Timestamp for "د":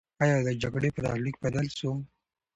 0.47-0.49